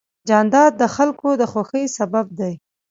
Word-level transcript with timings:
جانداد 0.29 0.71
د 0.81 0.83
خلکو 0.95 1.29
د 1.41 1.43
خوښۍ 1.51 1.85
سبب 1.97 2.25
دی. 2.39 2.53